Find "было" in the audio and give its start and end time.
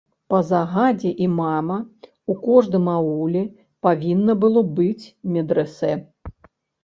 4.45-4.61